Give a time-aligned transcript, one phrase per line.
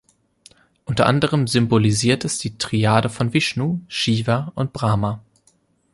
[0.85, 5.21] Unter anderem symbolisiert es die Triade von Vishnu, Shiva und Brahma.